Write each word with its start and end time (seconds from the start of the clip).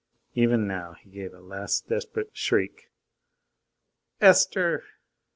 Even 0.33 0.65
now 0.65 0.93
he 0.93 1.11
gave 1.11 1.31
a 1.31 1.39
last 1.39 1.87
desperate 1.87 2.31
shriek: 2.35 2.89
"Esther!" 4.19 4.83